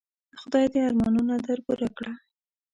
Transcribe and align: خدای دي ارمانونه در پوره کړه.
خدای 0.41 0.65
دي 0.71 0.79
ارمانونه 0.87 1.35
در 1.45 1.59
پوره 1.65 1.87
کړه. 1.97 2.11